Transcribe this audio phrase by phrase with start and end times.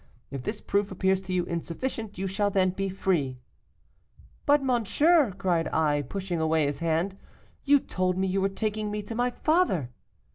[0.31, 3.37] If this proof appears to you insufficient, you shall then be free.'
[4.47, 7.15] 'But, monsieur,' cried I, pushing away his hand,
[7.65, 9.91] 'you told me you were taking me to my father!